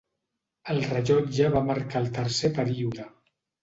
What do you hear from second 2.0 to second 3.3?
el tercer període.